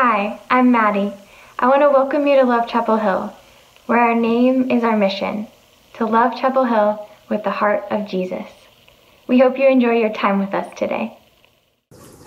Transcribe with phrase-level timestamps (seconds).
[0.00, 1.12] Hi, I'm Maddie.
[1.58, 3.34] I want to welcome you to Love Chapel Hill,
[3.86, 5.48] where our name is our mission
[5.94, 8.46] to love Chapel Hill with the heart of Jesus.
[9.26, 11.18] We hope you enjoy your time with us today.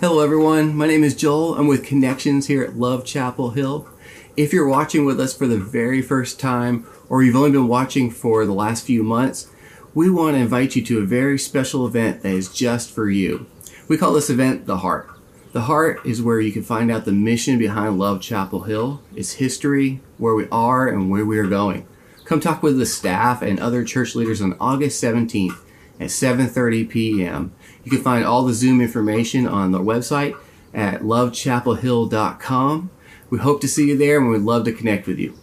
[0.00, 0.76] Hello, everyone.
[0.76, 1.54] My name is Joel.
[1.54, 3.88] I'm with Connections here at Love Chapel Hill.
[4.36, 8.10] If you're watching with us for the very first time, or you've only been watching
[8.10, 9.50] for the last few months,
[9.94, 13.46] we want to invite you to a very special event that is just for you.
[13.88, 15.11] We call this event The Heart.
[15.52, 19.34] The Heart is where you can find out the mission behind Love Chapel Hill, its
[19.34, 21.86] history, where we are, and where we are going.
[22.24, 25.58] Come talk with the staff and other church leaders on August 17th
[26.00, 27.52] at 7:30 p.m.
[27.84, 30.34] You can find all the Zoom information on the website
[30.72, 32.90] at lovechapelhill.com.
[33.28, 35.34] We hope to see you there and we'd love to connect with you.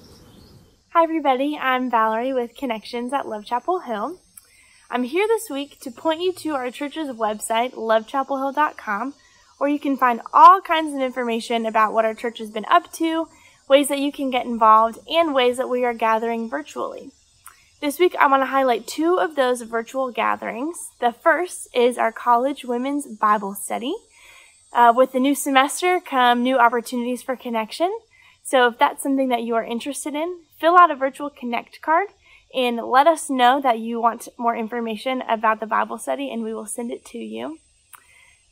[0.89, 4.19] Hi everybody, I'm Valerie with Connections at Love Chapel Hill.
[4.89, 9.13] I'm here this week to point you to our church's website, lovechapelhill.com
[9.59, 12.91] where you can find all kinds of information about what our church has been up
[12.93, 13.27] to,
[13.67, 17.11] ways that you can get involved, and ways that we are gathering virtually.
[17.81, 20.89] This week, I want to highlight two of those virtual gatherings.
[20.99, 23.95] The first is our college women's Bible study.
[24.71, 27.91] Uh, with the new semester come new opportunities for connection.
[28.43, 32.07] So if that's something that you are interested in, fill out a virtual connect card
[32.53, 36.53] and let us know that you want more information about the Bible study and we
[36.53, 37.59] will send it to you.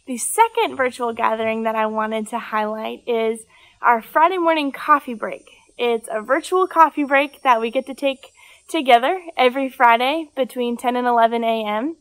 [0.07, 3.41] The second virtual gathering that I wanted to highlight is
[3.81, 5.49] our Friday morning coffee break.
[5.77, 8.31] It's a virtual coffee break that we get to take
[8.69, 11.97] together every Friday between 10 and 11 a.m.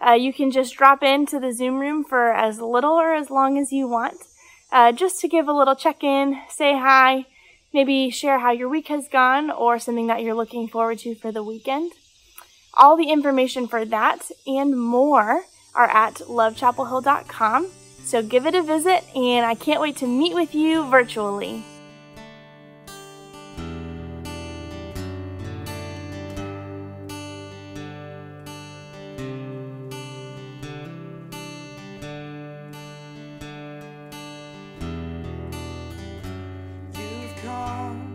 [0.00, 3.58] Uh, you can just drop into the Zoom room for as little or as long
[3.58, 4.18] as you want,
[4.70, 7.26] uh, just to give a little check in, say hi,
[7.74, 11.32] maybe share how your week has gone or something that you're looking forward to for
[11.32, 11.90] the weekend.
[12.74, 17.68] All the information for that and more are at lovechapelhill.com.
[18.04, 21.64] So give it a visit, and I can't wait to meet with you virtually.
[37.30, 38.09] you've come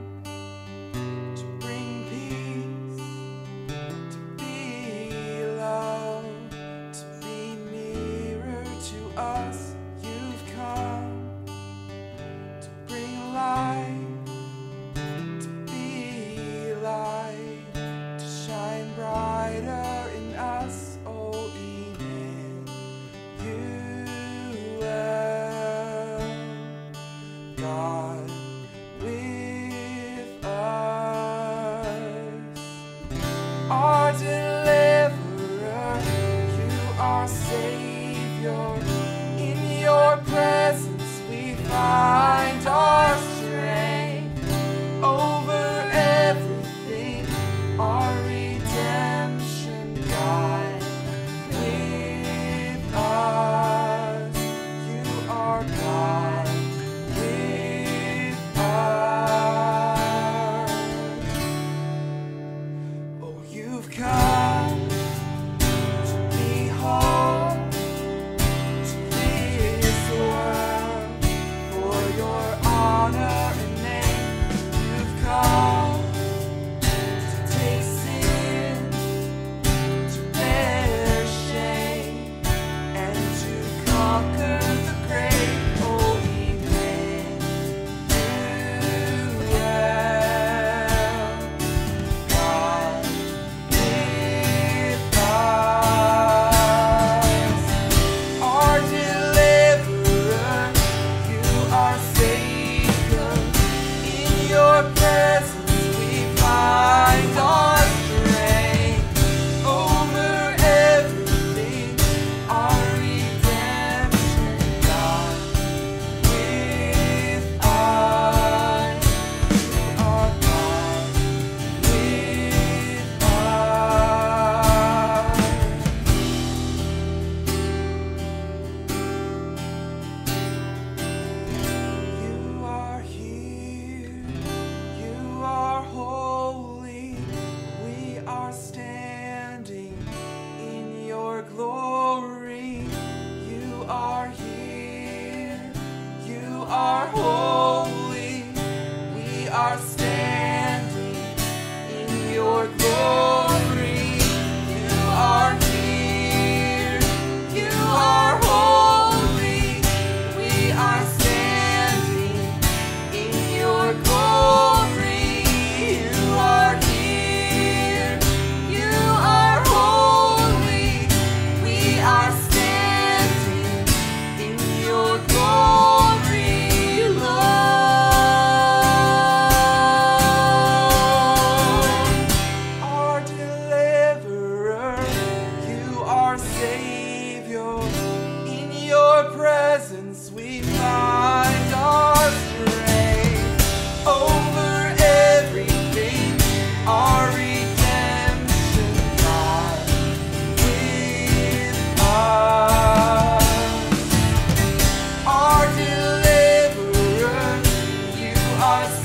[208.66, 209.05] you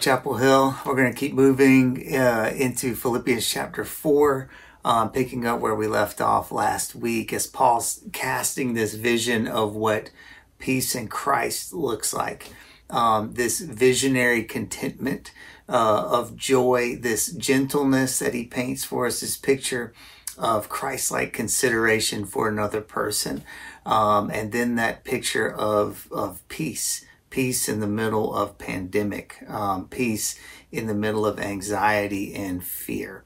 [0.00, 0.76] Chapel Hill.
[0.86, 4.48] We're going to keep moving uh, into Philippians chapter 4,
[4.82, 9.74] um, picking up where we left off last week as Paul's casting this vision of
[9.74, 10.10] what
[10.58, 12.50] peace in Christ looks like.
[12.88, 15.32] Um, this visionary contentment
[15.68, 19.92] uh, of joy, this gentleness that he paints for us, this picture
[20.38, 23.44] of Christ-like consideration for another person,
[23.84, 29.88] um, and then that picture of of peace, peace in the middle of pandemic, um,
[29.88, 30.38] peace
[30.70, 33.24] in the middle of anxiety and fear.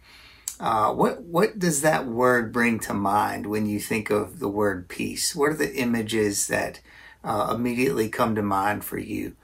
[0.61, 4.89] Uh, what what does that word bring to mind when you think of the word
[4.89, 5.35] peace?
[5.35, 6.81] What are the images that
[7.25, 9.35] uh, immediately come to mind for you?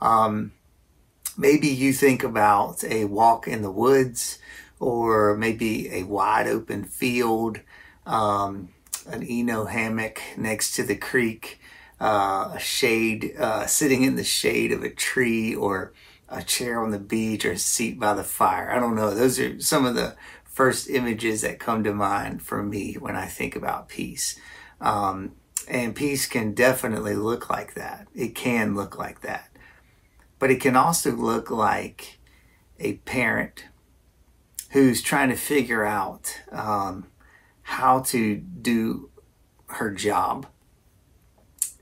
[0.00, 0.52] Um,
[1.38, 4.38] maybe you think about a walk in the woods,
[4.80, 7.60] or maybe a wide open field,
[8.04, 8.70] um,
[9.06, 11.60] an Eno hammock next to the creek,
[12.00, 15.92] uh, a shade, uh, sitting in the shade of a tree, or
[16.28, 18.70] a chair on the beach, or a seat by the fire.
[18.70, 19.14] I don't know.
[19.14, 23.26] Those are some of the first images that come to mind for me when I
[23.26, 24.38] think about peace.
[24.80, 25.32] Um,
[25.68, 28.06] and peace can definitely look like that.
[28.14, 29.50] It can look like that.
[30.38, 32.18] But it can also look like
[32.78, 33.64] a parent
[34.70, 37.06] who's trying to figure out um,
[37.62, 39.10] how to do
[39.66, 40.46] her job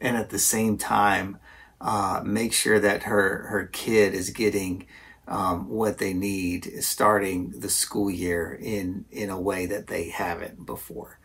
[0.04, 1.38] and at the same time
[1.80, 4.86] uh, make sure that her, her kid is getting
[5.26, 10.66] um, what they need starting the school year in, in a way that they haven't
[10.66, 11.18] before.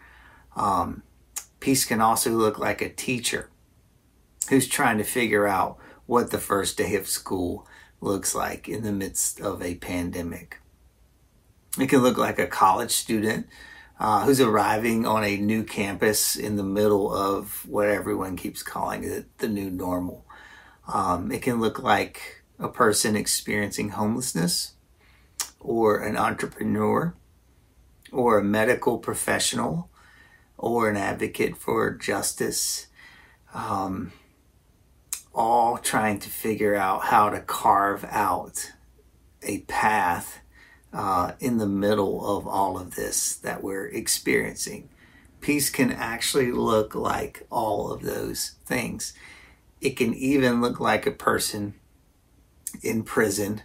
[0.56, 1.04] Um,
[1.60, 3.50] peace can also look like a teacher
[4.50, 7.68] who's trying to figure out what the first day of school
[8.00, 10.60] looks like in the midst of a pandemic.
[11.78, 13.48] It can look like a college student
[14.00, 19.04] uh, who's arriving on a new campus in the middle of what everyone keeps calling
[19.04, 20.26] it the new normal.
[20.92, 24.74] Um, it can look like a person experiencing homelessness,
[25.60, 27.14] or an entrepreneur,
[28.12, 29.90] or a medical professional,
[30.58, 32.88] or an advocate for justice.
[33.54, 34.14] Um,
[35.34, 38.72] all trying to figure out how to carve out
[39.44, 40.40] a path
[40.94, 44.90] uh, in the middle of all of this that we're experiencing.
[45.42, 49.14] Peace can actually look like all of those things.
[49.80, 51.76] It can even look like a person
[52.84, 53.62] in prison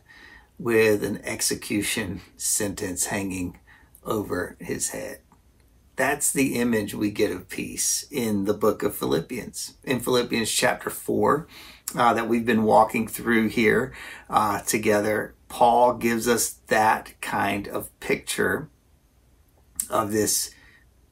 [0.58, 3.58] with an execution sentence hanging
[4.04, 5.18] over his head.
[5.96, 9.74] That's the image we get of peace in the book of Philippians.
[9.84, 11.46] In Philippians chapter 4,
[11.94, 13.92] uh, that we've been walking through here
[14.28, 18.68] uh, together, Paul gives us that kind of picture
[19.90, 20.50] of this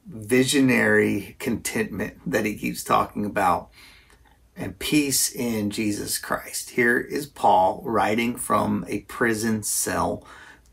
[0.05, 3.69] visionary contentment that he keeps talking about
[4.55, 6.71] and peace in Jesus Christ.
[6.71, 10.25] Here is Paul writing from a prison cell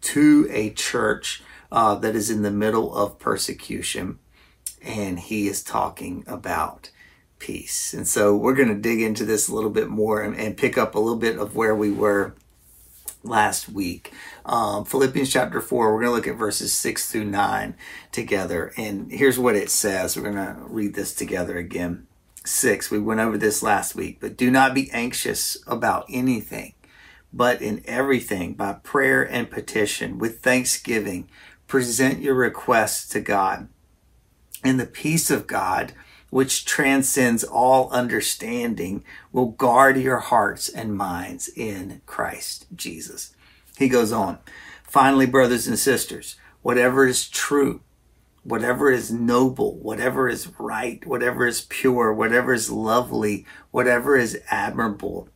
[0.03, 4.19] to a church uh, that is in the middle of persecution,
[4.83, 6.91] and he is talking about
[7.39, 7.95] peace.
[7.95, 10.77] And so we're going to dig into this a little bit more and, and pick
[10.77, 12.35] up a little bit of where we were
[13.23, 14.13] last week.
[14.45, 17.75] Um, Philippians chapter 4, we're going to look at verses 6 through 9
[18.13, 18.73] together.
[18.77, 20.17] And here's what it says.
[20.17, 22.07] We're going to read this together again.
[22.45, 26.73] 6, we went over this last week, but do not be anxious about anything,
[27.33, 31.29] but in everything, by prayer and petition, with thanksgiving,
[31.67, 33.69] present your requests to God.
[34.65, 35.93] And the peace of God,
[36.31, 43.35] which transcends all understanding, will guard your hearts and minds in Christ Jesus.
[43.77, 44.39] He goes on.
[44.83, 47.81] Finally, brothers and sisters, whatever is true,
[48.43, 55.29] whatever is noble, whatever is right, whatever is pure, whatever is lovely, whatever is admirable,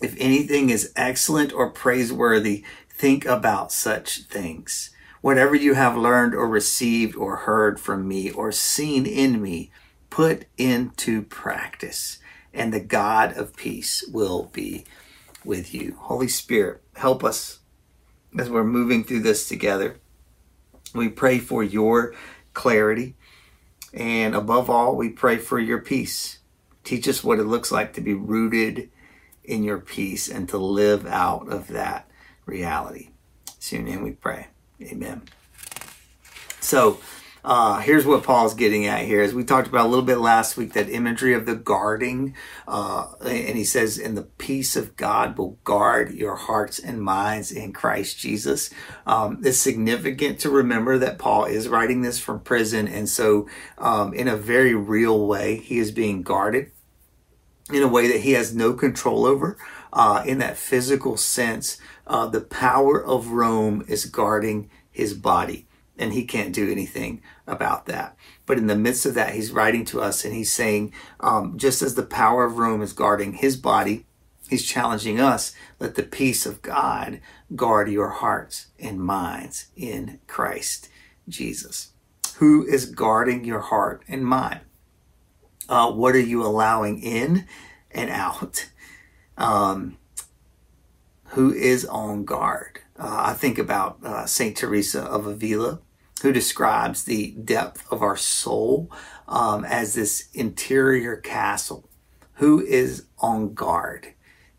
[0.00, 4.90] if anything is excellent or praiseworthy, think about such things.
[5.20, 9.72] Whatever you have learned or received or heard from me or seen in me,
[10.10, 12.18] put into practice,
[12.52, 14.84] and the God of peace will be
[15.44, 15.96] with you.
[16.00, 17.60] Holy Spirit, help us
[18.38, 19.98] as we're moving through this together.
[20.94, 22.14] We pray for your
[22.54, 23.14] clarity.
[23.94, 26.38] And above all, we pray for your peace.
[26.84, 28.90] Teach us what it looks like to be rooted
[29.44, 32.10] in your peace and to live out of that
[32.44, 33.10] reality.
[33.70, 34.48] Your name we pray.
[34.80, 35.22] Amen.
[36.60, 37.00] So,
[37.48, 39.22] uh, here's what Paul's getting at here.
[39.22, 42.34] As we talked about a little bit last week, that imagery of the guarding,
[42.66, 47.50] uh, and he says, "In the peace of God will guard your hearts and minds
[47.50, 48.68] in Christ Jesus."
[49.06, 54.12] Um, it's significant to remember that Paul is writing this from prison, and so, um,
[54.12, 56.70] in a very real way, he is being guarded
[57.72, 59.56] in a way that he has no control over.
[59.90, 65.64] Uh, in that physical sense, uh, the power of Rome is guarding his body
[65.98, 68.16] and he can't do anything about that.
[68.46, 71.82] But in the midst of that, he's writing to us and he's saying, um, just
[71.82, 74.06] as the power of Rome is guarding his body,
[74.48, 77.20] he's challenging us, let the peace of God
[77.56, 80.88] guard your hearts and minds in Christ
[81.28, 81.92] Jesus.
[82.36, 84.60] Who is guarding your heart and mind?
[85.68, 87.46] Uh, what are you allowing in
[87.90, 88.70] and out?
[89.36, 89.98] Um,
[91.30, 92.80] who is on guard?
[92.98, 95.80] Uh, I think about uh, Saint Teresa of Avila,
[96.22, 98.90] who describes the depth of our soul
[99.26, 101.88] um, as this interior castle.
[102.34, 104.14] Who is on guard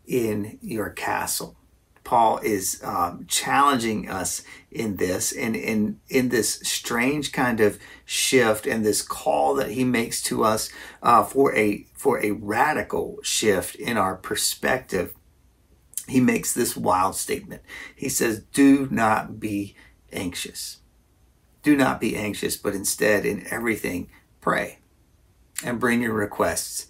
[0.06, 1.56] in your castle?
[2.02, 8.66] Paul is um, challenging us in this and in, in this strange kind of shift
[8.66, 10.70] and this call that he makes to us
[11.02, 15.14] uh, for a for a radical shift in our perspective.
[16.08, 17.62] He makes this wild statement.
[17.94, 19.76] He says, "Do not be
[20.12, 20.79] anxious."
[21.62, 24.08] Do not be anxious, but instead, in everything,
[24.40, 24.78] pray
[25.64, 26.86] and bring your requests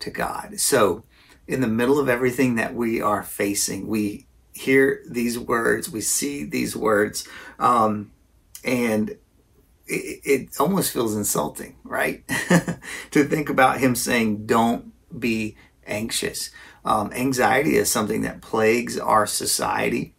[0.00, 0.60] to God.
[0.60, 1.04] So,
[1.46, 6.44] in the middle of everything that we are facing, we hear these words, we see
[6.44, 7.26] these words,
[7.58, 8.10] um,
[8.64, 9.10] and
[9.86, 12.26] it, it almost feels insulting, right?
[13.10, 16.50] to think about him saying, Don't be anxious.
[16.84, 20.15] Um, anxiety is something that plagues our society.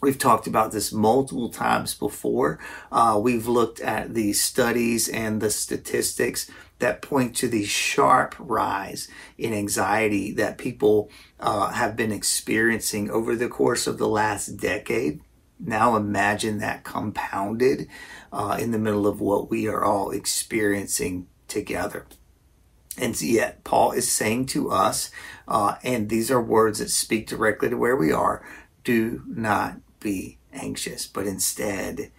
[0.00, 2.58] We've talked about this multiple times before.
[2.92, 9.08] Uh, we've looked at the studies and the statistics that point to the sharp rise
[9.38, 11.10] in anxiety that people
[11.40, 15.22] uh, have been experiencing over the course of the last decade.
[15.58, 17.88] Now imagine that compounded
[18.30, 22.06] uh, in the middle of what we are all experiencing together.
[22.98, 25.10] And yet, Paul is saying to us,
[25.48, 28.46] uh, and these are words that speak directly to where we are
[28.84, 29.76] do not
[30.06, 32.12] be anxious, but instead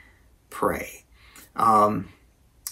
[0.50, 1.06] pray.
[1.56, 2.10] Um,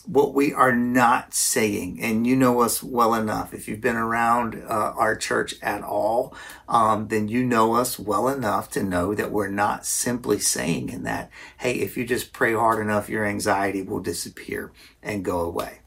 [0.06, 4.56] what we are not saying, and you know us well enough, if you've been around
[4.56, 6.36] uh, our church at all,
[6.68, 11.04] um, then you know us well enough to know that we're not simply saying in
[11.04, 15.80] that, hey, if you just pray hard enough, your anxiety will disappear and go away.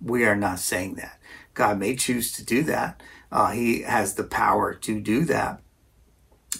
[0.00, 1.20] We are not saying that.
[1.54, 3.02] God may choose to do that.
[3.30, 5.60] Uh, he has the power to do that.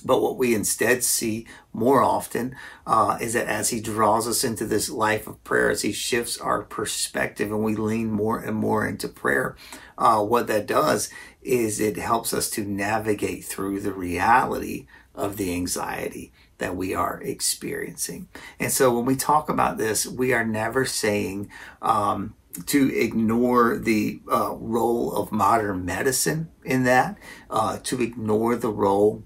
[0.06, 4.64] But what we instead see more often uh, is that as he draws us into
[4.64, 8.86] this life of prayer, as he shifts our perspective and we lean more and more
[8.86, 9.56] into prayer,
[9.98, 11.10] uh, what that does
[11.42, 17.20] is it helps us to navigate through the reality of the anxiety that we are
[17.22, 18.28] experiencing.
[18.58, 21.50] And so when we talk about this, we are never saying,
[21.82, 22.34] um,
[22.64, 27.18] to ignore the uh, role of modern medicine in that,
[27.50, 29.22] uh, to ignore the role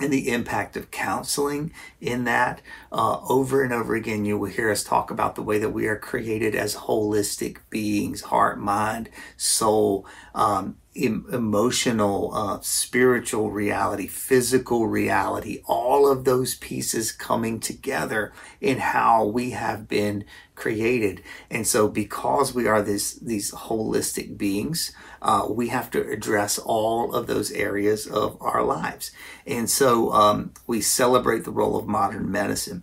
[0.00, 2.60] and the impact of counseling in that.
[2.90, 5.86] Uh, over and over again, you will hear us talk about the way that we
[5.86, 14.86] are created as holistic beings heart, mind, soul, um, em- emotional, uh, spiritual reality, physical
[14.86, 20.24] reality, all of those pieces coming together in how we have been
[20.54, 21.22] created.
[21.50, 24.92] And so, because we are this, these holistic beings,
[25.24, 29.10] uh, we have to address all of those areas of our lives.
[29.46, 32.82] And so, um, we celebrate the role of modern medicine.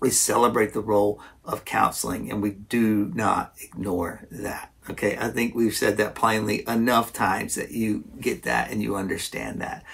[0.00, 4.72] We celebrate the role of counseling, and we do not ignore that.
[4.88, 8.96] Okay, I think we've said that plainly enough times that you get that and you
[8.96, 9.84] understand that.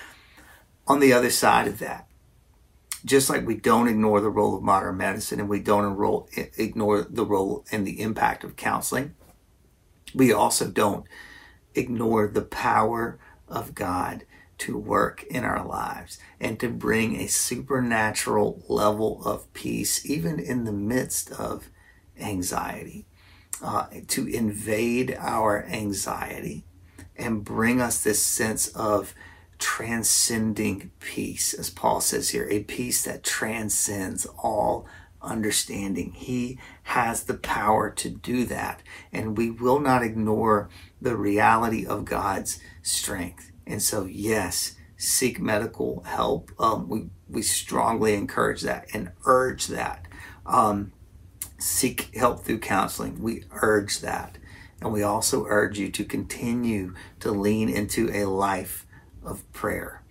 [0.87, 2.07] On the other side of that,
[3.05, 7.03] just like we don't ignore the role of modern medicine and we don't enroll, ignore
[7.03, 9.15] the role and the impact of counseling,
[10.15, 11.07] we also don't
[11.75, 14.25] ignore the power of God
[14.59, 20.65] to work in our lives and to bring a supernatural level of peace, even in
[20.65, 21.71] the midst of
[22.19, 23.07] anxiety,
[23.63, 26.65] uh, to invade our anxiety
[27.17, 29.15] and bring us this sense of
[29.59, 34.87] transcending peace, as Paul says here, a peace that transcends all
[35.23, 36.13] understanding.
[36.13, 40.69] He has the power to do that, and we will not ignore
[41.05, 43.53] the reality of God's strength.
[43.67, 46.51] And so, yes, seek medical help.
[46.59, 50.07] Um, we we strongly encourage that and urge that.
[50.47, 50.93] Um,
[51.59, 53.23] seek help through counseling.
[53.23, 54.39] We urge that.
[54.81, 58.87] And we also urge you to continue to lean into a life
[59.23, 60.03] of prayer.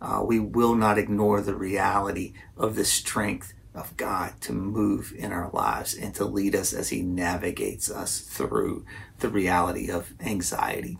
[0.00, 5.32] Uh, we will not ignore the reality of the strength of God to move in
[5.32, 8.84] our lives and to lead us as He navigates us through
[9.22, 10.98] the reality of anxiety.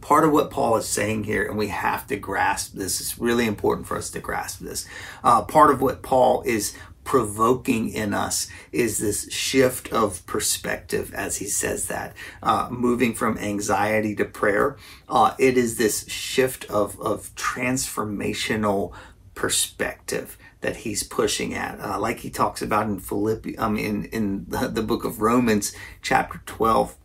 [0.00, 3.46] Part of what Paul is saying here, and we have to grasp this, it's really
[3.46, 4.86] important for us to grasp this.
[5.22, 11.36] Uh, part of what Paul is provoking in us is this shift of perspective as
[11.36, 14.76] he says that uh, moving from anxiety to prayer
[15.08, 18.92] uh, it is this shift of, of transformational
[19.36, 24.44] perspective that he's pushing at uh, like he talks about in philippi um, in, in
[24.48, 26.96] the, the book of romans chapter 12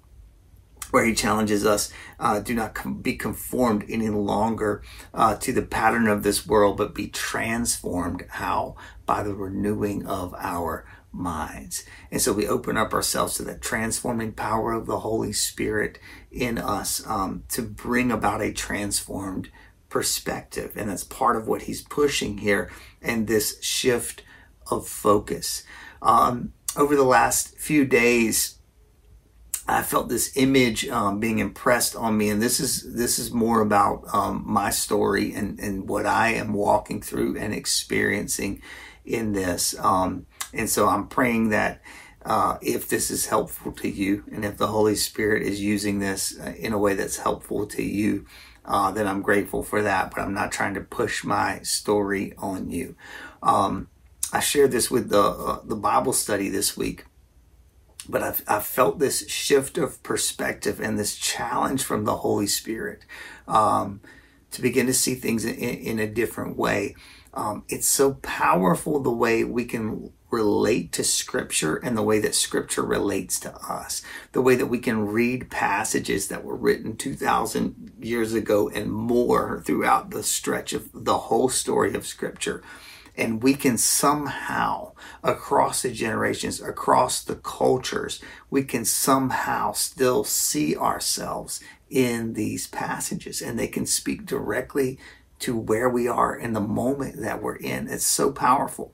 [0.91, 4.83] where he challenges us uh, do not com- be conformed any longer
[5.13, 8.25] uh, to the pattern of this world, but be transformed.
[8.29, 8.75] How?
[9.05, 11.83] By the renewing of our minds.
[12.09, 15.99] And so we open up ourselves to that transforming power of the Holy Spirit
[16.31, 19.49] in us um, to bring about a transformed
[19.89, 20.71] perspective.
[20.75, 24.23] And that's part of what he's pushing here and this shift
[24.69, 25.63] of focus.
[26.01, 28.57] Um, over the last few days,
[29.71, 33.61] I felt this image um, being impressed on me, and this is this is more
[33.61, 38.61] about um, my story and and what I am walking through and experiencing
[39.05, 39.77] in this.
[39.79, 41.81] Um, and so I'm praying that
[42.25, 46.37] uh, if this is helpful to you, and if the Holy Spirit is using this
[46.37, 48.25] uh, in a way that's helpful to you,
[48.65, 50.11] uh, then I'm grateful for that.
[50.11, 52.95] But I'm not trying to push my story on you.
[53.41, 53.87] Um,
[54.33, 57.05] I shared this with the uh, the Bible study this week
[58.07, 63.05] but I've, I've felt this shift of perspective and this challenge from the Holy Spirit
[63.47, 64.01] um,
[64.51, 66.95] to begin to see things in, in a different way.
[67.33, 72.35] Um, it's so powerful the way we can relate to Scripture and the way that
[72.35, 74.01] Scripture relates to us.
[74.31, 79.61] The way that we can read passages that were written 2,000 years ago and more
[79.65, 82.63] throughout the stretch of the whole story of Scripture
[83.17, 84.91] and we can somehow
[85.23, 93.41] across the generations across the cultures we can somehow still see ourselves in these passages
[93.41, 94.97] and they can speak directly
[95.41, 97.87] to where we are in the moment that we're in.
[97.87, 98.93] It's so powerful.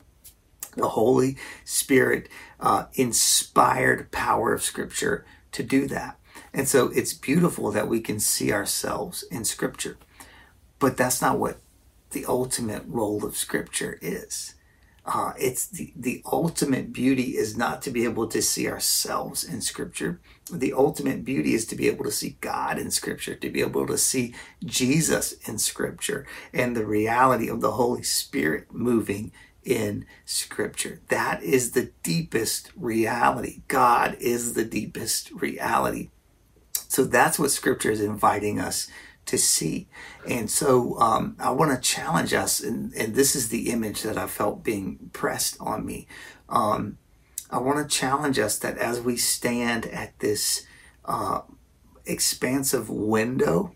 [0.76, 6.18] The holy spirit uh, inspired power of scripture to do that.
[6.54, 9.98] And so it's beautiful that we can see ourselves in scripture.
[10.80, 11.60] But that's not what
[12.12, 14.56] the ultimate role of scripture is.
[15.06, 19.62] Uh, it's the, the ultimate beauty is not to be able to see ourselves in
[19.62, 20.20] scripture.
[20.52, 23.88] The ultimate beauty is to be able to see God in scripture, to be able
[23.88, 29.32] to see Jesus in scripture and the reality of the Holy Spirit moving
[29.64, 31.00] in scripture.
[31.08, 33.62] That is the deepest reality.
[33.70, 36.10] God is the deepest reality.
[36.90, 38.90] So that's what scripture is inviting us
[39.28, 39.88] to see.
[40.28, 44.18] And so um, I want to challenge us, and, and, this is the image that
[44.18, 46.08] I felt being pressed on me.
[46.50, 46.98] Um,
[47.50, 50.66] I want to challenge us that as we stand at this
[51.06, 51.42] uh,
[52.06, 53.74] expansive window,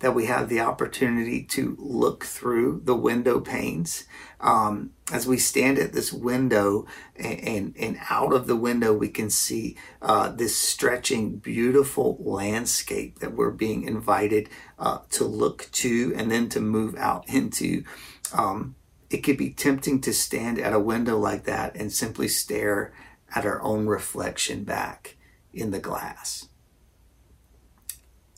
[0.00, 4.04] that we have the opportunity to look through the window panes.
[4.40, 9.08] Um, as we stand at this window and, and, and, out of the window, we
[9.08, 16.12] can see uh, this stretching, beautiful landscape that we're being invited uh, to look to
[16.16, 17.84] and then to move out into.
[18.32, 18.74] Um,
[19.08, 22.92] it could be tempting to stand at a window like that and simply stare
[23.34, 25.16] at our own reflection back
[25.52, 26.48] in the glass.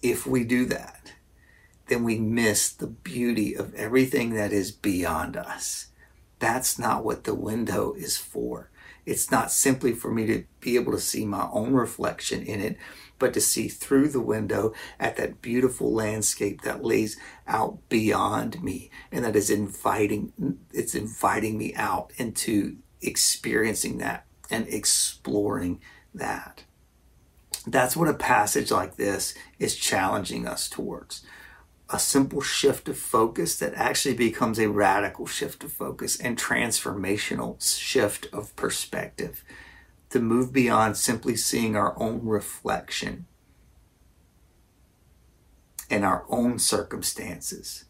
[0.03, 0.96] If we do that,
[1.88, 5.88] then we miss the beauty of everything that is beyond us.
[6.38, 8.70] That's not what the window is for.
[9.05, 12.77] It's not simply for me to be able to see my own reflection in it,
[13.18, 18.90] but to see through the window at that beautiful landscape that lays out beyond me
[19.12, 20.33] and that is inviting,
[20.72, 25.81] it's inviting me out into experiencing that and exploring
[26.12, 26.64] that.
[27.66, 31.25] That's what a passage like this is challenging us towards.
[31.88, 37.62] A simple shift of focus that actually becomes a radical shift of focus and transformational
[37.62, 39.44] shift of perspective
[40.11, 43.27] to move beyond simply seeing our own reflection
[45.88, 47.85] and our own circumstances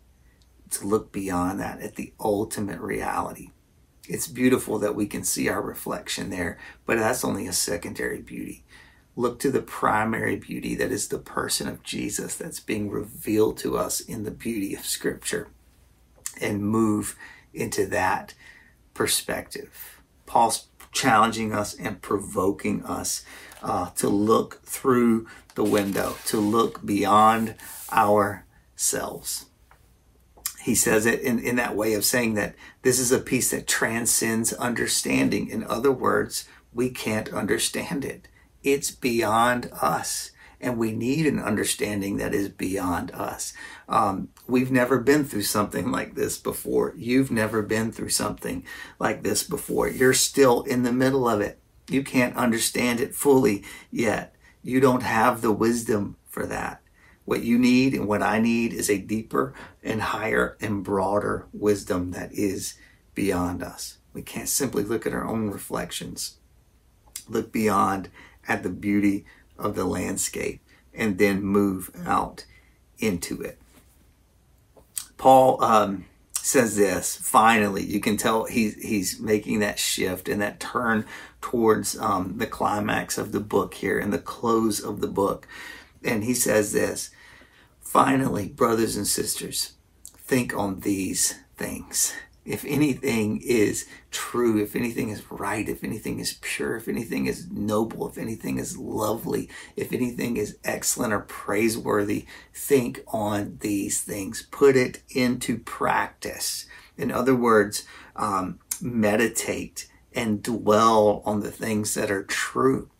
[0.70, 3.50] to look beyond that at the ultimate reality.
[4.08, 8.64] It's beautiful that we can see our reflection there, but that's only a secondary beauty.
[9.16, 13.76] Look to the primary beauty that is the person of Jesus that's being revealed to
[13.78, 15.48] us in the beauty of Scripture
[16.40, 17.16] and move
[17.54, 18.34] into that
[18.92, 20.02] perspective.
[20.26, 23.24] Paul's challenging us and provoking us
[23.62, 27.54] uh, to look through the window, to look beyond
[27.90, 29.46] ourselves.
[30.62, 33.66] He says it in, in that way of saying that this is a peace that
[33.66, 35.48] transcends understanding.
[35.48, 38.28] In other words, we can't understand it.
[38.66, 40.32] It's beyond us.
[40.60, 43.52] And we need an understanding that is beyond us.
[43.88, 46.92] Um, we've never been through something like this before.
[46.96, 48.64] You've never been through something
[48.98, 49.88] like this before.
[49.88, 51.60] You're still in the middle of it.
[51.88, 54.34] You can't understand it fully yet.
[54.64, 56.80] You don't have the wisdom for that.
[57.24, 62.10] What you need and what I need is a deeper and higher and broader wisdom
[62.12, 62.74] that is
[63.14, 63.98] beyond us.
[64.12, 66.38] We can't simply look at our own reflections,
[67.28, 68.08] look beyond
[68.48, 69.24] at the beauty
[69.58, 70.60] of the landscape,
[70.94, 72.44] and then move out
[72.98, 73.58] into it.
[75.16, 76.04] Paul um,
[76.46, 77.16] says this.
[77.16, 81.04] Finally, you can tell he's he's making that shift and that turn
[81.40, 85.46] towards um, the climax of the book here and the close of the book.
[86.04, 87.10] And he says this.
[87.80, 89.72] Finally, brothers and sisters,
[90.16, 92.12] think on these things.
[92.46, 97.50] If anything is true, if anything is right, if anything is pure, if anything is
[97.50, 104.46] noble, if anything is lovely, if anything is excellent or praiseworthy, think on these things.
[104.50, 106.66] Put it into practice.
[106.96, 112.90] In other words, um, meditate and dwell on the things that are true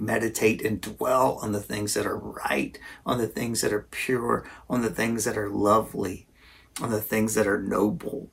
[0.00, 4.48] meditate and dwell on the things that are right, on the things that are pure,
[4.68, 6.26] on the things that are lovely,
[6.80, 8.30] on the things that are noble.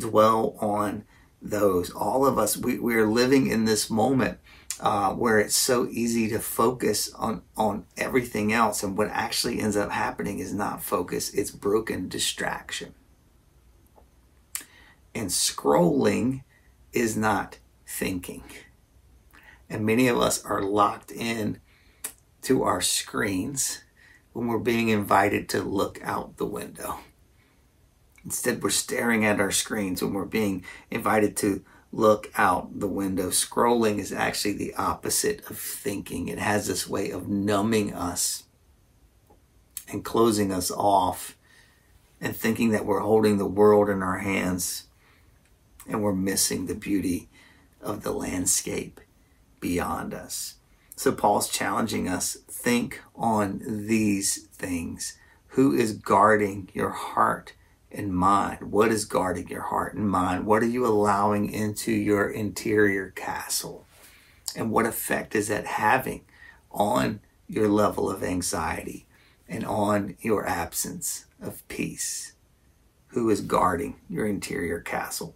[0.00, 1.04] Dwell on
[1.40, 1.90] those.
[1.90, 4.38] All of us, we, we are living in this moment
[4.80, 8.82] uh, where it's so easy to focus on, on everything else.
[8.82, 12.94] And what actually ends up happening is not focus, it's broken distraction.
[15.14, 16.44] And scrolling
[16.92, 18.44] is not thinking.
[19.68, 21.60] And many of us are locked in
[22.42, 23.82] to our screens
[24.32, 27.00] when we're being invited to look out the window.
[28.24, 33.30] Instead, we're staring at our screens when we're being invited to look out the window.
[33.30, 38.44] Scrolling is actually the opposite of thinking, it has this way of numbing us
[39.88, 41.36] and closing us off
[42.20, 44.84] and thinking that we're holding the world in our hands
[45.88, 47.28] and we're missing the beauty
[47.80, 49.00] of the landscape
[49.58, 50.56] beyond us.
[50.94, 55.16] So Paul's challenging us think on these things.
[55.54, 57.54] Who is guarding your heart
[57.92, 58.70] and mind?
[58.72, 60.46] What is guarding your heart and mind?
[60.46, 63.86] What are you allowing into your interior castle?
[64.56, 66.22] And what effect is that having
[66.70, 69.06] on your level of anxiety
[69.48, 72.34] and on your absence of peace?
[73.08, 75.34] Who is guarding your interior castle?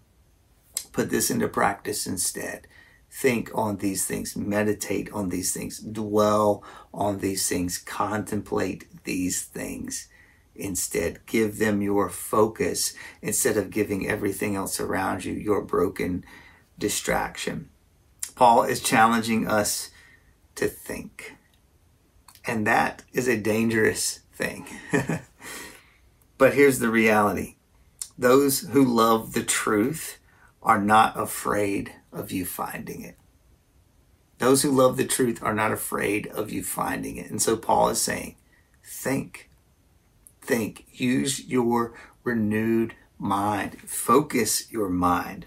[0.92, 2.68] Put this into practice instead
[3.14, 10.08] think on these things, meditate on these things, dwell on these things, contemplate these things.
[10.56, 16.24] Instead, give them your focus instead of giving everything else around you your broken
[16.78, 17.68] distraction.
[18.34, 19.90] Paul is challenging us
[20.56, 21.36] to think.
[22.46, 24.66] And that is a dangerous thing.
[26.38, 27.56] but here's the reality
[28.16, 30.18] those who love the truth
[30.62, 33.16] are not afraid of you finding it.
[34.38, 37.30] Those who love the truth are not afraid of you finding it.
[37.30, 38.36] And so Paul is saying,
[38.84, 39.50] think,
[40.44, 45.46] think, use your renewed mind, focus your mind,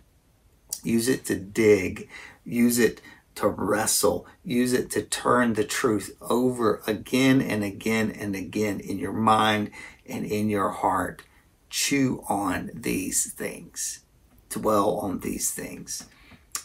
[0.83, 2.10] use it to dig,
[2.43, 3.01] use it
[3.36, 8.97] to wrestle, use it to turn the truth over again and again and again in
[8.97, 9.69] your mind
[10.07, 11.21] and in your heart.
[11.69, 14.01] Chew on these things,
[14.49, 16.07] dwell on these things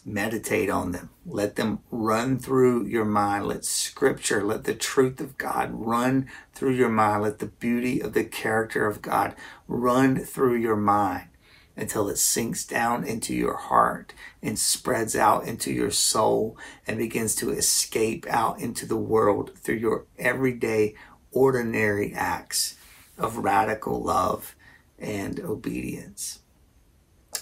[0.05, 1.11] meditate on them.
[1.25, 3.47] Let them run through your mind.
[3.47, 7.23] Let scripture, let the truth of God run through your mind.
[7.23, 9.35] Let the beauty of the character of God
[9.69, 11.29] run through your mind
[11.77, 14.13] until it sinks down into your heart
[14.43, 19.77] and spreads out into your soul and begins to escape out into the world through
[19.77, 20.95] your everyday,
[21.31, 22.77] ordinary acts
[23.17, 24.55] of radical love
[24.99, 26.41] and obedience.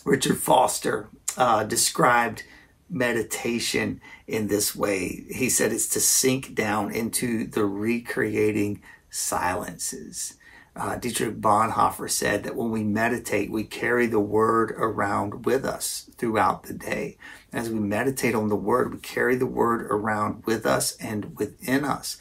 [0.04, 2.44] Richard Foster uh, described
[2.88, 5.24] meditation in this way.
[5.30, 10.34] He said it's to sink down into the recreating silences.
[10.76, 16.10] Uh, Dietrich Bonhoeffer said that when we meditate, we carry the word around with us
[16.16, 17.16] throughout the day.
[17.52, 21.84] As we meditate on the word, we carry the word around with us and within
[21.84, 22.18] us.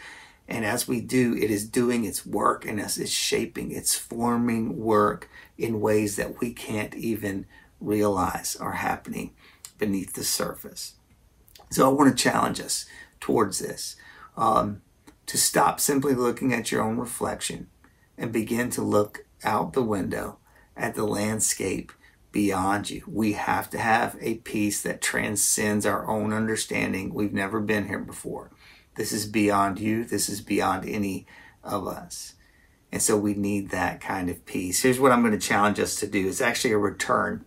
[0.48, 2.98] And as we do, it is doing its work in us.
[2.98, 7.45] It's shaping, it's forming work in ways that we can't even
[7.80, 9.34] realize are happening
[9.78, 10.96] beneath the surface.
[11.72, 12.86] So I want to challenge us
[13.20, 13.96] towards this
[14.36, 14.82] um,
[15.28, 17.68] to stop simply looking at your own reflection
[18.18, 20.39] and begin to look out the window
[20.76, 21.92] at the landscape
[22.32, 23.04] beyond you.
[23.08, 27.13] We have to have a peace that transcends our own understanding.
[27.13, 28.52] We've never been here before.
[28.96, 30.04] This is beyond you.
[30.04, 31.26] This is beyond any
[31.63, 32.34] of us.
[32.92, 34.82] And so we need that kind of peace.
[34.82, 36.28] Here's what I'm going to challenge us to do.
[36.28, 37.46] It's actually a return.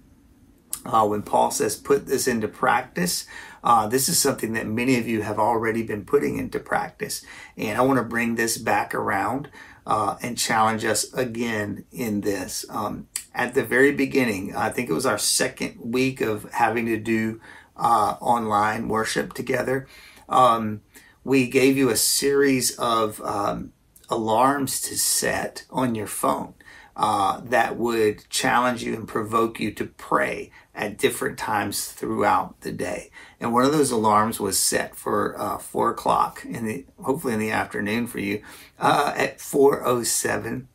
[0.84, 3.26] Uh, when Paul says put this into practice,
[3.62, 7.24] uh, this is something that many of you have already been putting into practice.
[7.56, 9.48] And I want to bring this back around
[9.86, 12.64] uh, and challenge us again in this.
[12.68, 16.98] Um, at the very beginning, I think it was our second week of having to
[16.98, 17.40] do
[17.76, 19.86] uh, online worship together.
[20.28, 20.82] Um,
[21.24, 23.72] we gave you a series of um,
[24.08, 26.54] alarms to set on your phone
[26.96, 32.72] uh, that would challenge you and provoke you to pray at different times throughout the
[32.72, 33.10] day.
[33.40, 37.40] And one of those alarms was set for uh, four o'clock in the hopefully in
[37.40, 38.42] the afternoon for you
[38.78, 40.68] uh, at four oh seven,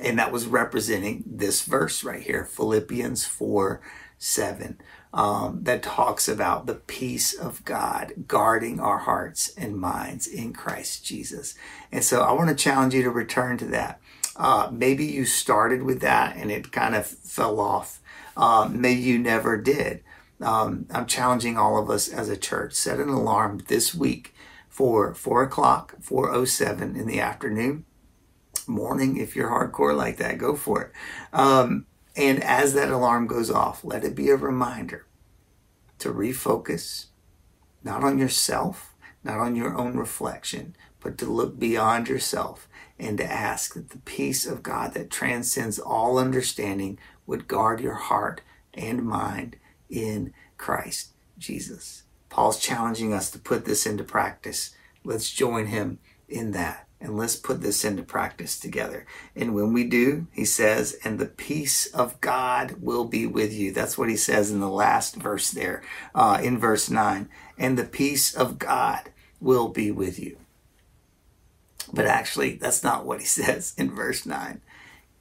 [0.00, 3.80] and that was representing this verse right here, Philippians four
[4.18, 4.80] seven.
[5.14, 11.04] Um, that talks about the peace of God guarding our hearts and minds in Christ
[11.04, 11.54] Jesus.
[11.92, 14.00] And so I want to challenge you to return to that.
[14.36, 18.00] Uh, maybe you started with that and it kind of fell off.
[18.36, 20.02] Um, maybe you never did.
[20.40, 22.74] Um, I'm challenging all of us as a church.
[22.74, 24.34] Set an alarm this week
[24.68, 27.84] for four o'clock, 407 in the afternoon,
[28.66, 29.18] morning.
[29.18, 30.92] If you're hardcore like that, go for it.
[31.32, 35.06] Um, and as that alarm goes off, let it be a reminder
[35.98, 37.06] to refocus,
[37.84, 43.24] not on yourself, not on your own reflection, but to look beyond yourself and to
[43.24, 48.40] ask that the peace of God that transcends all understanding would guard your heart
[48.74, 49.56] and mind
[49.88, 52.04] in Christ Jesus.
[52.28, 54.74] Paul's challenging us to put this into practice.
[55.04, 59.04] Let's join him in that and let's put this into practice together.
[59.34, 63.72] And when we do, he says, and the peace of God will be with you.
[63.72, 65.82] That's what he says in the last verse there,
[66.14, 67.28] uh, in verse 9.
[67.58, 70.36] And the peace of God will be with you.
[71.92, 74.60] But actually, that's not what he says in verse 9.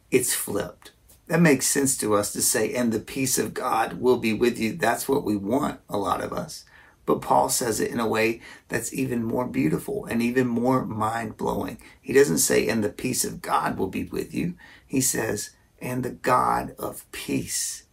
[0.09, 0.91] It's flipped.
[1.27, 4.59] That makes sense to us to say, and the peace of God will be with
[4.59, 4.73] you.
[4.73, 6.65] That's what we want, a lot of us.
[7.05, 11.37] But Paul says it in a way that's even more beautiful and even more mind
[11.37, 11.77] blowing.
[12.01, 14.55] He doesn't say, and the peace of God will be with you.
[14.85, 17.83] He says, and the God of peace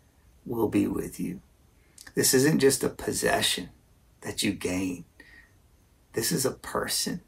[0.45, 1.41] will be with you.
[2.15, 3.71] This isn't just a possession
[4.23, 5.05] that you gain.
[6.13, 7.23] This is a person.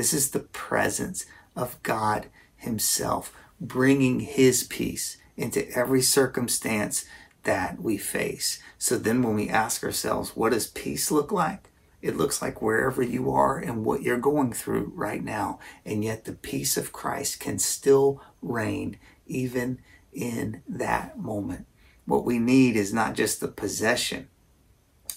[0.00, 7.04] This is the presence of God Himself bringing His peace into every circumstance
[7.42, 8.62] that we face.
[8.78, 11.68] So then when we ask ourselves, what does peace look like?
[12.00, 15.58] It looks like wherever you are and what you're going through right now.
[15.84, 19.80] And yet the peace of Christ can still reign even
[20.14, 21.66] in that moment.
[22.06, 24.30] What we need is not just the possession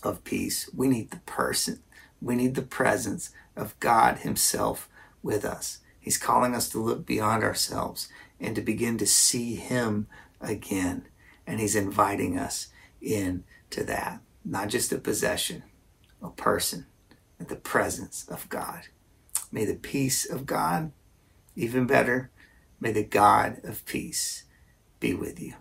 [0.04, 1.82] of peace, we need the person.
[2.22, 4.90] We need the presence of God Himself
[5.22, 5.80] with us.
[6.00, 10.08] He's calling us to look beyond ourselves and to begin to see Him
[10.42, 11.08] again.
[11.48, 12.68] And He's inviting us
[13.02, 14.22] into that.
[14.46, 15.64] Not just a possession,
[16.22, 16.86] a person,
[17.38, 18.88] but the presence of God.
[19.52, 20.92] May the peace of God,
[21.56, 22.32] even better,
[22.80, 24.44] may the God of peace
[25.00, 25.54] be with you.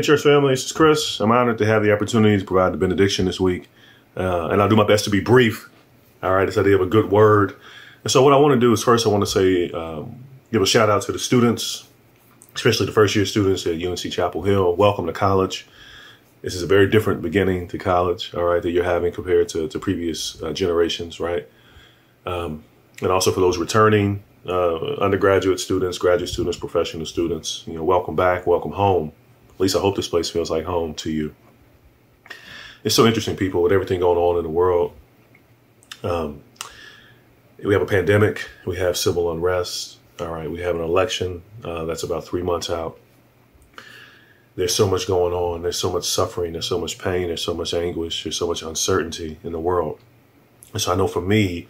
[0.00, 1.20] Hey, church family, this is Chris.
[1.20, 3.68] I'm honored to have the opportunity to provide the benediction this week.
[4.16, 5.68] Uh, and I'll do my best to be brief.
[6.22, 7.54] All right, this idea of a good word.
[8.02, 10.62] And so, what I want to do is first, I want to say, um, give
[10.62, 11.86] a shout out to the students,
[12.54, 14.74] especially the first year students at UNC Chapel Hill.
[14.74, 15.66] Welcome to college.
[16.40, 19.68] This is a very different beginning to college, all right, that you're having compared to,
[19.68, 21.46] to previous uh, generations, right?
[22.24, 22.64] Um,
[23.02, 28.16] and also for those returning uh, undergraduate students, graduate students, professional students, you know, welcome
[28.16, 29.12] back, welcome home.
[29.60, 31.34] At least I hope this place feels like home to you.
[32.82, 34.94] It's so interesting, people, with everything going on in the world.
[36.02, 36.40] Um,
[37.62, 39.98] we have a pandemic, we have civil unrest.
[40.18, 42.98] All right, we have an election uh, that's about three months out.
[44.56, 45.60] There's so much going on.
[45.60, 46.52] There's so much suffering.
[46.52, 47.26] There's so much pain.
[47.26, 48.24] There's so much anguish.
[48.24, 50.00] There's so much uncertainty in the world.
[50.72, 51.68] And so I know for me,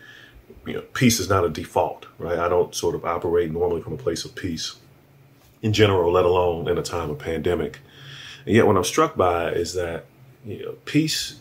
[0.65, 2.39] you know, peace is not a default, right?
[2.39, 4.77] I don't sort of operate normally from a place of peace
[5.63, 7.81] in general, let alone in a time of pandemic.
[8.47, 10.07] And yet, what I'm struck by is that
[10.45, 11.41] you know, peace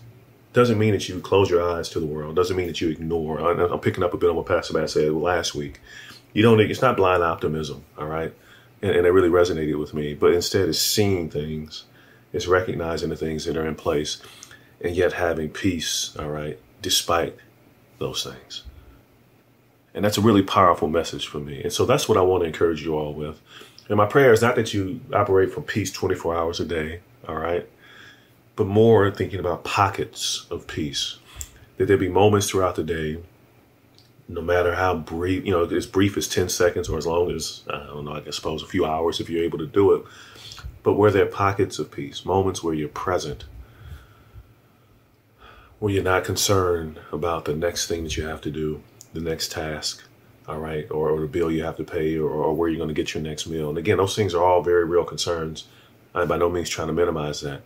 [0.54, 2.36] doesn't mean that you close your eyes to the world.
[2.36, 3.40] Doesn't mean that you ignore.
[3.42, 5.80] I- I'm picking up a bit on what Pastor Matt said last week.
[6.34, 6.60] You don't.
[6.60, 7.84] It's not blind optimism.
[7.98, 8.34] All right,
[8.82, 10.14] and, and it really resonated with me.
[10.14, 11.86] But instead, it's seeing things.
[12.34, 14.22] It's recognizing the things that are in place,
[14.82, 16.16] and yet having peace.
[16.20, 17.38] All right, despite
[17.98, 18.64] those things.
[19.94, 21.64] And that's a really powerful message for me.
[21.64, 23.42] And so that's what I want to encourage you all with.
[23.90, 27.36] And my prayer is not that you operate from peace 24 hours a day, all
[27.36, 27.68] right?
[28.56, 31.18] But more thinking about pockets of peace.
[31.78, 33.18] That there be moments throughout the day,
[34.28, 37.64] no matter how brief, you know, as brief as 10 seconds or as long as,
[37.68, 40.06] I don't know, I suppose a few hours if you're able to do it,
[40.84, 43.46] but where there are pockets of peace, moments where you're present,
[45.80, 48.84] where you're not concerned about the next thing that you have to do,
[49.14, 50.04] the next task,
[50.50, 52.89] all right, or, or the bill you have to pay, or, or where you're going
[52.89, 53.70] to get your next meal.
[53.70, 55.66] And again, those things are all very real concerns.
[56.16, 57.62] I'm by no means trying to minimize that.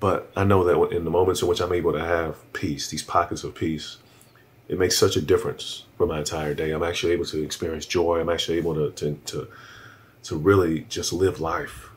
[0.00, 3.02] But I know that in the moments in which I'm able to have peace, these
[3.02, 3.98] pockets of peace,
[4.66, 6.70] it makes such a difference for my entire day.
[6.70, 8.18] I'm actually able to experience joy.
[8.18, 9.48] I'm actually able to to to,
[10.24, 11.90] to really just live life.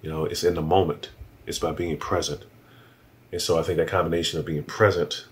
[0.00, 1.10] You know, it's in the moment.
[1.46, 2.44] It's by being present.
[3.30, 5.26] And so I think that combination of being present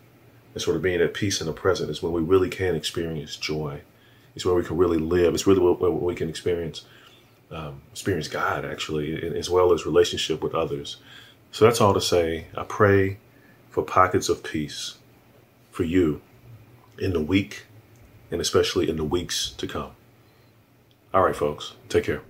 [0.56, 3.36] and sort of being at peace in the present is when we really can experience
[3.36, 3.82] joy.
[4.34, 5.34] It's where we can really live.
[5.34, 6.86] It's really where we can experience
[7.50, 10.96] um, experience God actually, as well as relationship with others.
[11.52, 12.46] So that's all to say.
[12.56, 13.18] I pray
[13.68, 14.96] for pockets of peace
[15.70, 16.22] for you
[16.98, 17.66] in the week
[18.30, 19.90] and especially in the weeks to come.
[21.12, 22.22] All right, folks, take care.